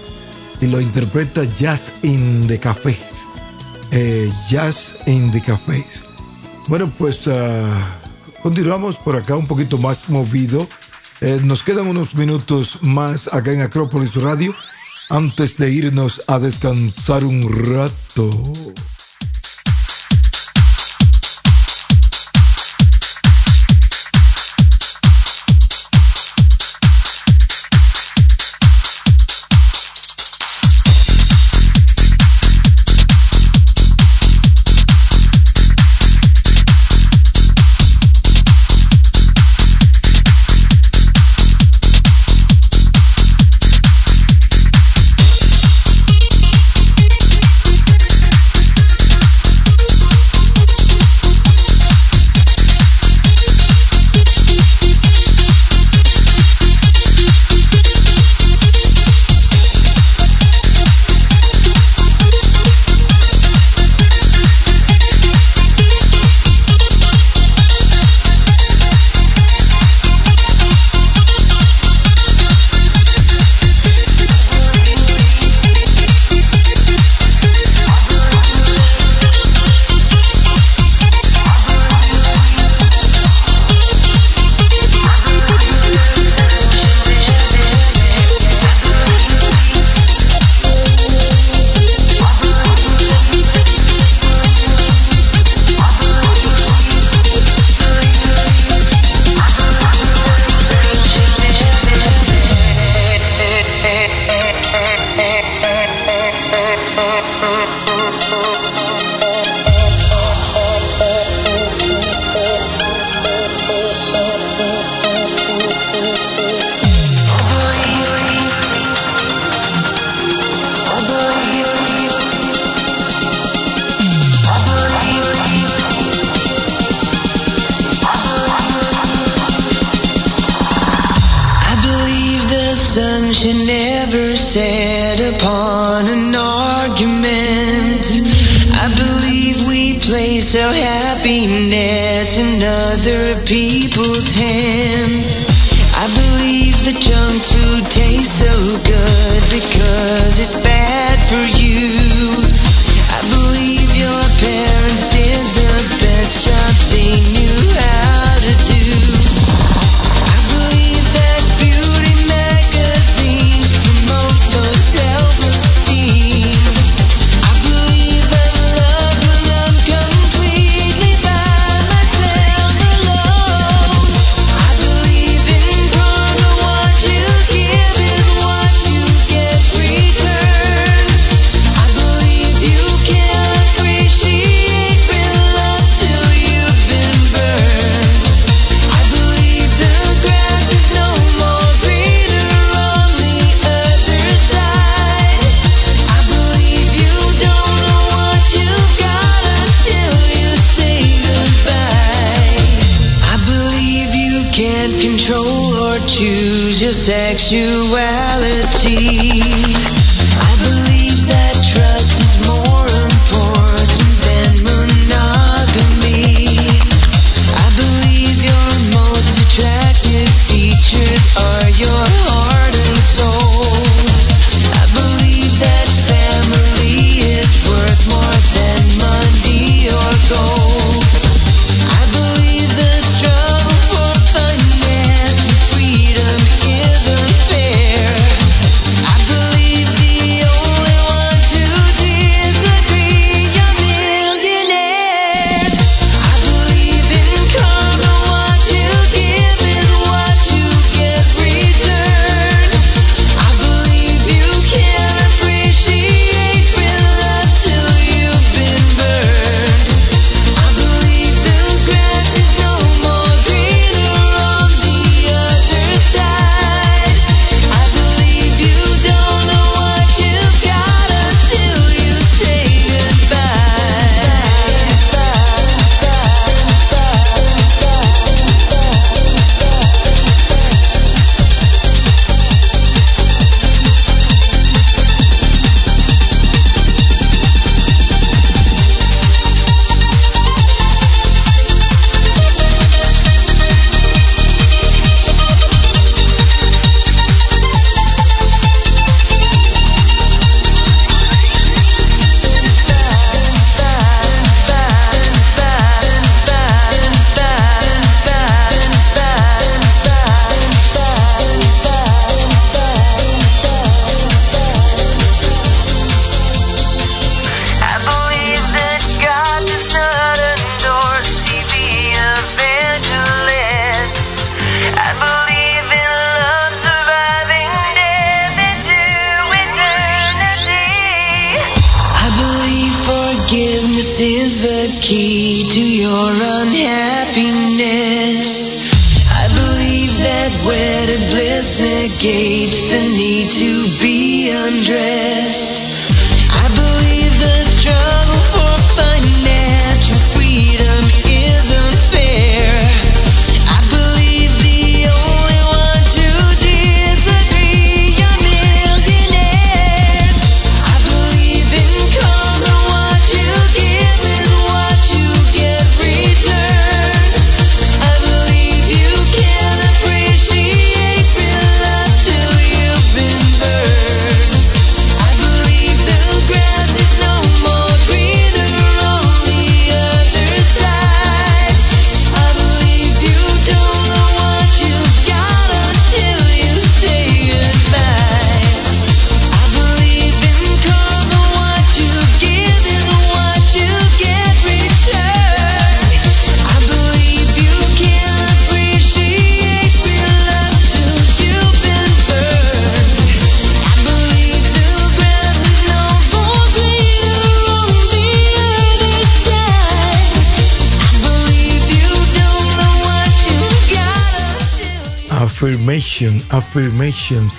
[0.61, 3.27] Y lo interpreta Jazz in the Cafés.
[3.91, 6.05] Eh, jazz in the Cafés.
[6.69, 7.99] Bueno, pues ah,
[8.43, 10.67] continuamos por acá un poquito más movido.
[11.21, 14.55] Eh, nos quedan unos minutos más acá en Acrópolis Radio
[15.15, 18.31] antes de irnos a descansar un rato.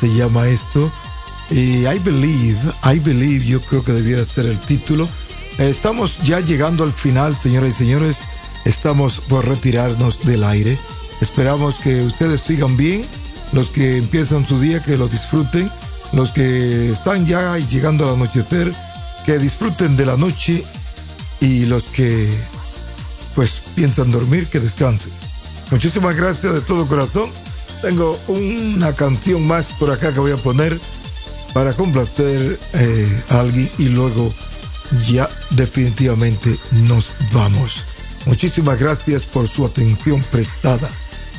[0.05, 0.91] Se llama esto.
[1.49, 5.09] Y I Believe, I Believe, yo creo que debiera ser el título.
[5.57, 8.19] Estamos ya llegando al final, señoras y señores.
[8.65, 10.77] Estamos por retirarnos del aire.
[11.21, 13.03] Esperamos que ustedes sigan bien.
[13.51, 15.71] Los que empiezan su día, que lo disfruten.
[16.13, 18.71] Los que están ya llegando al anochecer,
[19.25, 20.63] que disfruten de la noche.
[21.41, 22.29] Y los que
[23.33, 25.11] pues piensan dormir, que descansen.
[25.71, 27.31] Muchísimas gracias de todo corazón.
[27.85, 30.81] Tengo una canción más por acá que voy a poner
[31.53, 34.33] para complacer eh, a alguien y luego
[35.07, 37.83] ya definitivamente nos vamos.
[38.25, 40.89] Muchísimas gracias por su atención prestada.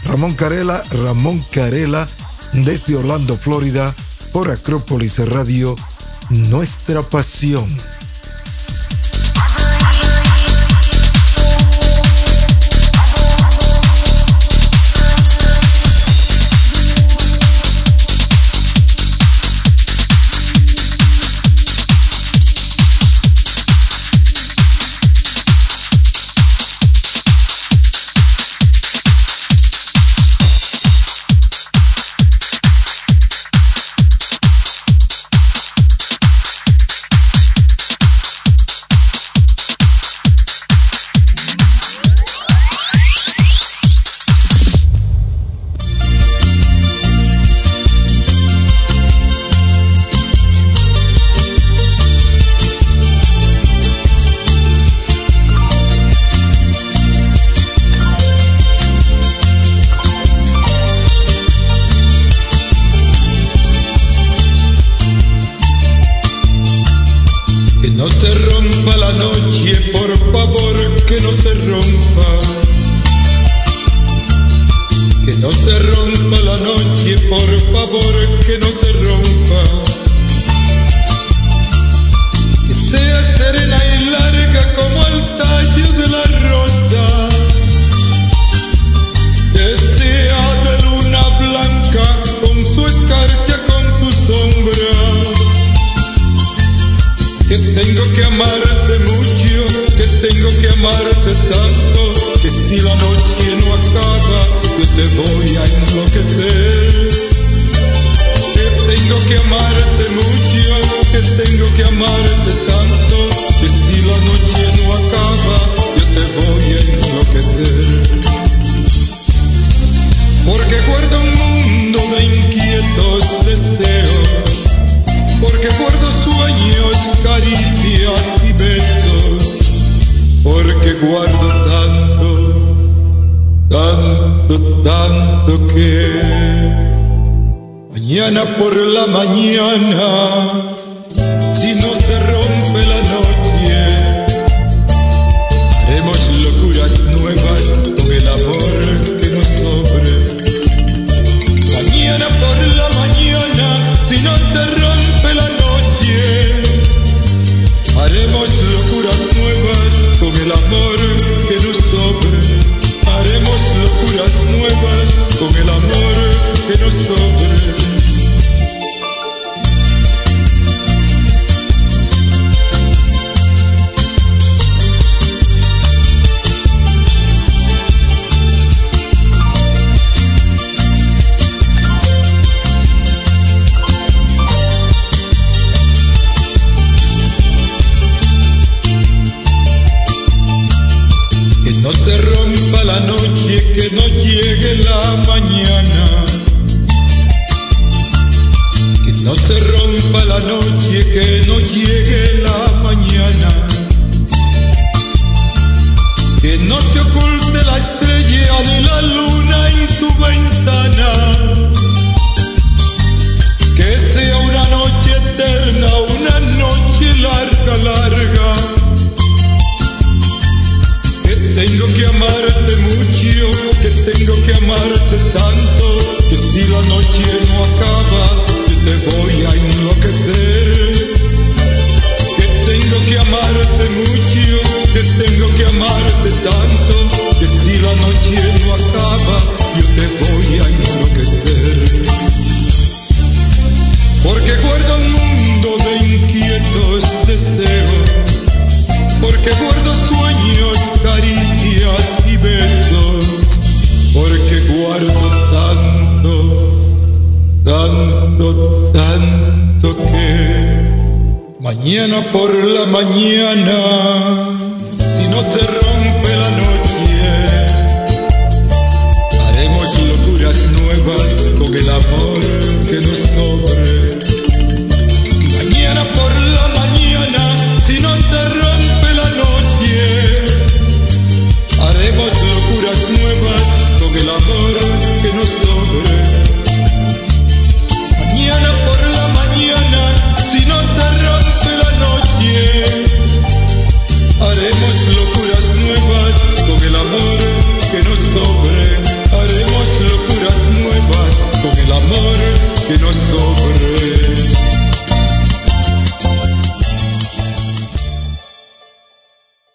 [0.05, 2.07] Ramón Carela, Ramón Carela,
[2.53, 3.93] desde Orlando, Florida,
[4.31, 5.75] por Acrópolis Radio,
[6.31, 7.67] nuestra pasión.